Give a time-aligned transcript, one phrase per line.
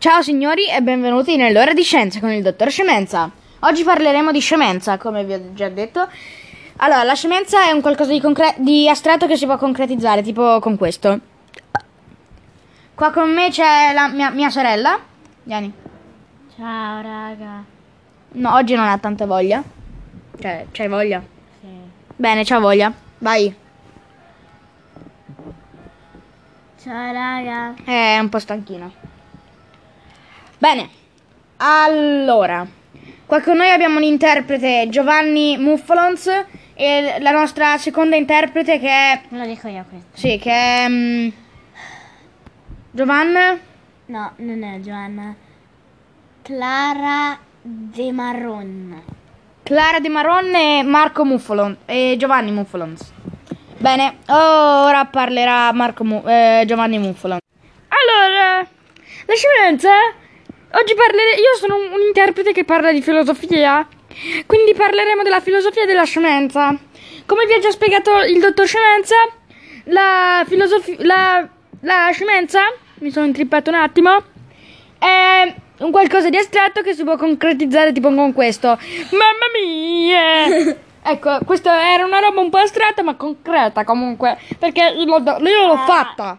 [0.00, 3.30] Ciao signori e benvenuti nell'ora di scienza con il dottor Scemenza.
[3.58, 6.08] Oggi parleremo di scemenza, come vi ho già detto.
[6.76, 10.58] Allora, la scemenza è un qualcosa di, concre- di astratto che si può concretizzare, tipo
[10.58, 11.20] con questo.
[12.94, 14.98] Qua con me c'è la mia, mia sorella.
[15.42, 15.70] Vieni.
[16.56, 17.62] Ciao raga.
[18.32, 19.62] No, oggi non ha tanta voglia.
[20.40, 21.22] Cioè, c'hai voglia?
[21.60, 21.66] Sì.
[22.16, 22.90] Bene, c'ha voglia.
[23.18, 23.54] Vai.
[26.82, 27.74] Ciao raga.
[27.84, 29.09] È un po' stanchina.
[30.60, 30.90] Bene.
[31.56, 32.66] Allora,
[33.24, 39.20] qua con noi abbiamo un interprete Giovanni Muffalons e la nostra seconda interprete che è
[39.28, 40.08] lo dico io questo.
[40.18, 41.28] sì, che è mm,
[42.90, 43.58] Giovanna
[44.06, 45.34] No, non è Giovanna.
[46.42, 49.02] Clara De Marron.
[49.62, 53.12] Clara De Maron e Marco Muffalon e Giovanni Muffalons.
[53.78, 57.38] Bene, ora parlerà Marco Mu- eh, Giovanni Muffalon.
[57.88, 59.90] Allora, la scienza
[60.72, 63.86] oggi parleremo io sono un, un interprete che parla di filosofia,
[64.46, 66.76] quindi parleremo della filosofia della scienza.
[67.26, 69.16] Come vi ha già spiegato il dottor Scienza,
[69.84, 71.48] la filosofia la,
[71.80, 72.60] la scienza,
[72.98, 74.22] mi sono intrippato un attimo,
[74.98, 78.68] è un qualcosa di astratto che si può concretizzare tipo con questo.
[78.68, 80.76] Mamma mia!
[81.02, 85.66] ecco, questa era una roba un po' astratta ma concreta comunque, perché io l'ho, io
[85.66, 86.38] l'ho fatta.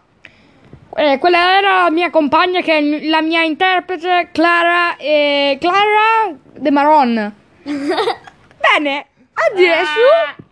[0.94, 6.70] Eh, quella era la mia compagna che è la mia interprete Clara e Clara De
[6.70, 7.34] Maron.
[7.62, 10.42] Bene, adesso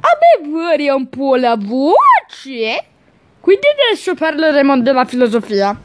[0.00, 2.84] abbevuria un po' la voce.
[3.40, 5.78] Quindi adesso parleremo della filosofia.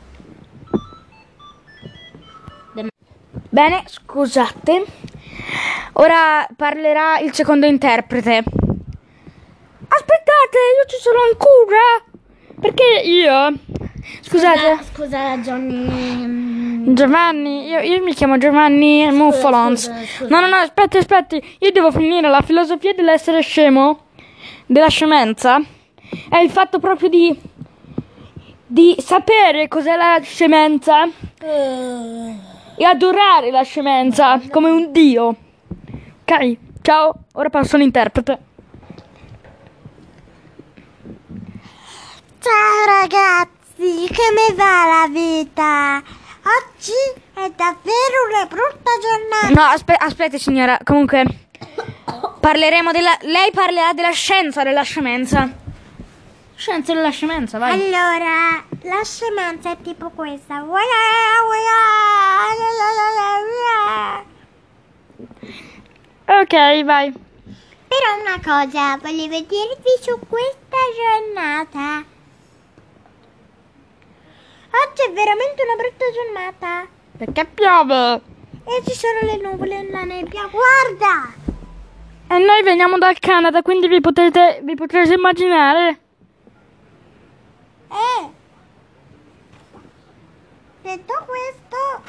[3.50, 4.86] Bene, scusate.
[5.94, 8.44] Ora parlerà il secondo interprete.
[9.88, 12.11] Aspettate, io ci sono ancora.
[12.62, 13.54] Perché io?
[14.22, 14.78] Scusate.
[14.78, 16.94] Scusa, scusa Johnny.
[16.94, 19.04] Giovanni, io, io mi chiamo Giovanni
[19.88, 20.28] scusa, scusa.
[20.30, 21.44] No, no, no, aspetti, aspetti.
[21.60, 24.06] Io devo finire la filosofia dell'essere scemo,
[24.68, 25.60] della scemenza.
[26.30, 27.36] È il fatto proprio di,
[28.68, 32.36] di sapere cos'è la scemenza eh,
[32.78, 35.36] e adorare la scemenza come un dio.
[36.22, 38.40] Ok, ciao, ora passo all'interprete.
[42.44, 46.02] Ciao ragazzi, come va la vita?
[46.42, 49.50] Oggi è davvero una brutta giornata.
[49.54, 51.24] No, aspe- aspetti signora, comunque
[52.40, 53.16] parleremo della...
[53.22, 55.48] Lei parlerà della scienza della scemenza.
[56.56, 57.74] Scienza della scemenza, vai.
[57.74, 60.64] Allora, la scemenza è tipo questa.
[66.26, 67.14] Ok, vai.
[67.88, 72.04] Però una cosa, volevo dirvi su questa giornata.
[74.72, 76.88] Oggi è veramente una brutta giornata.
[77.18, 78.22] Perché piove?
[78.64, 80.50] E ci sono le nuvole nella nebbia.
[80.50, 81.34] Guarda!
[82.28, 86.00] E noi veniamo dal Canada, quindi vi potete, vi potrete immaginare.
[87.90, 88.30] Eh!
[90.82, 92.04] Detto questo,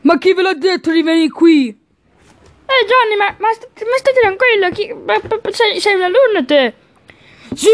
[0.00, 1.68] Ma chi ve l'ha detto di venire qui?
[1.68, 6.74] Eh Johnny, ma, ma, ma stai tranquillo, chi, ma- ma- sei, sei un alunno te?
[7.54, 7.68] Sì,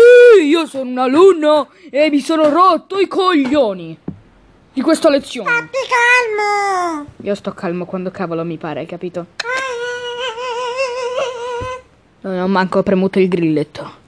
[0.45, 3.99] io sono un alunno e mi sono rotto i coglioni
[4.73, 5.51] di questa lezione.
[5.51, 7.07] fatti calmo!
[7.23, 9.27] Io sto calmo quando cavolo mi pare, hai capito?
[12.21, 13.99] Non ho manco premuto il grilletto.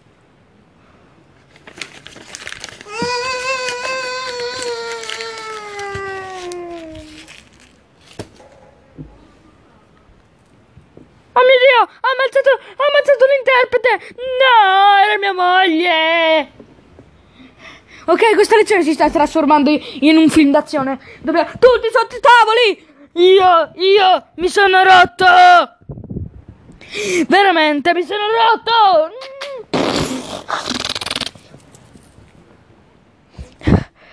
[11.34, 14.14] Oh mio Dio, ha ammazzato, ha ammazzato l'interprete!
[14.38, 16.52] No, era mia moglie!
[18.04, 20.98] Ok, questa lezione si sta trasformando in un film d'azione.
[21.20, 21.50] Dobbiamo...
[21.50, 22.90] Tutti sotto i tavoli!
[23.14, 25.24] Io, io, mi sono rotto!
[27.28, 29.10] Veramente, mi sono rotto!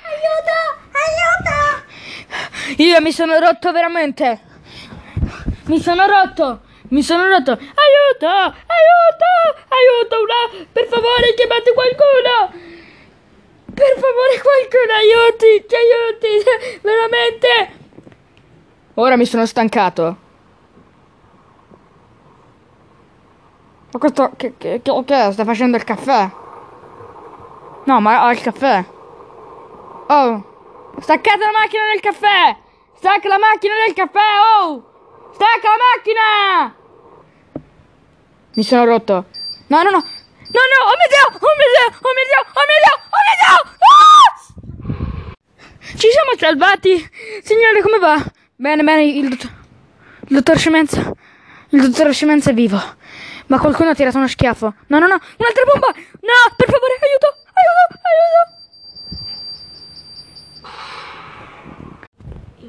[0.01, 0.57] Aiuto!
[0.93, 2.83] Aiuto!
[2.83, 4.41] Io mi sono rotto veramente!
[5.65, 6.61] Mi sono rotto!
[6.89, 7.57] Mi sono rotto!
[8.19, 8.27] Aiuto!
[8.27, 9.31] Aiuto!
[9.69, 10.15] Aiuto!
[10.23, 10.65] Una...
[10.71, 12.51] Per favore, chiamate qualcuno!
[13.73, 15.65] Per favore, qualcuno aiuti!
[15.67, 16.79] Ci aiuti!
[16.83, 17.77] Veramente!
[18.95, 20.17] Ora mi sono stancato.
[23.91, 24.31] Ma questo...
[24.35, 25.31] Che, che, che, che?
[25.31, 26.29] Sta facendo il caffè?
[27.85, 28.83] No, ma ho il caffè.
[30.07, 30.43] Oh!
[30.99, 32.57] Staccate la macchina del caffè!
[32.95, 34.19] Stacca la macchina del caffè!
[34.59, 34.83] Oh!
[35.31, 36.78] Stacca la macchina!
[38.59, 39.13] Mi sono rotto.
[39.67, 39.99] No, no, no!
[39.99, 40.79] No, no!
[40.83, 41.27] Oh mio Dio!
[41.31, 41.87] Oh mio Dio!
[41.95, 42.41] Oh mio Dio!
[42.43, 42.93] Oh mio Dio!
[43.07, 43.55] Oh mio Dio!
[43.87, 44.27] Ah!
[46.37, 47.09] salvati.
[47.41, 48.21] Signore, come va?
[48.57, 49.49] Bene, bene, il dottor,
[50.27, 51.09] il dottor Scemenza.
[51.69, 52.81] Il dottor Scemenza è vivo.
[53.47, 54.73] Ma qualcuno ha tirato uno schiaffo.
[54.87, 55.87] No, no, no, un'altra bomba.
[55.95, 58.57] No, per favore, aiuto, aiuto, aiuto.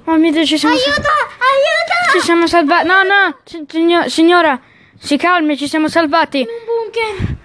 [0.04, 0.90] Oh mio Dio, ci siamo Aiuto!
[0.92, 2.12] Aiuto!
[2.12, 2.86] Ci siamo salvati.
[2.86, 4.60] No, no, si- signo- signora,
[5.02, 6.46] si calmi, ci siamo salvati.
[6.46, 7.36] Un bunker!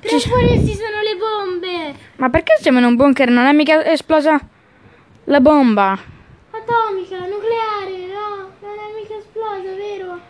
[0.00, 1.94] Però fuori ci sono le bombe!
[2.16, 3.28] Ma perché siamo in un bunker?
[3.28, 4.38] Non è mica esplosa
[5.24, 5.98] la bomba.
[6.52, 8.52] Atomica, nucleare, no!
[8.60, 10.20] Non è mica esplosa, vero?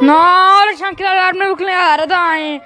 [0.00, 2.60] No, ora c'è anche l'allarme nucleare, dai.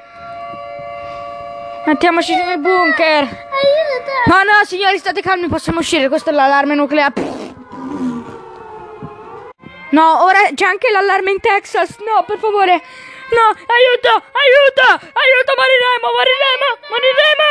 [1.84, 3.22] Mettiamoci nel bunker.
[3.22, 4.12] Aiuto!
[4.26, 6.08] No, no, signori, state calmi, possiamo uscire.
[6.08, 7.36] Questo è l'allarme nucleare.
[9.96, 11.96] No, ora c'è anche l'allarme in Texas.
[12.00, 12.75] No, per favore.
[12.75, 14.12] No, aiuto,
[14.44, 17.48] aiuto, aiuto, moriremo, moriremo, moriremo.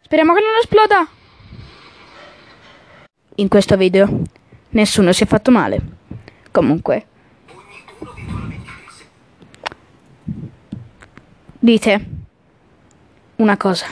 [0.00, 1.06] Speriamo che non esploda.
[3.34, 4.22] In questo video
[4.70, 5.80] nessuno si è fatto male.
[6.50, 7.06] Comunque.
[11.58, 12.06] Dite
[13.36, 13.86] una cosa.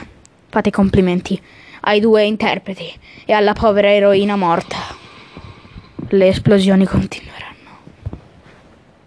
[0.48, 1.38] Fate complimenti
[1.86, 2.92] ai due interpreti
[3.24, 4.76] e alla povera eroina morta.
[6.08, 7.35] Le esplosioni continueranno.